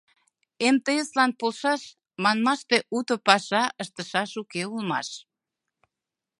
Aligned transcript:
«МТС-лан 0.75 1.31
полшаш» 1.39 1.81
манмаште 2.23 2.77
уто 2.97 3.15
паша 3.27 3.63
ыштышаш 3.83 4.31
уке 4.41 4.61
улмаш. 4.73 5.09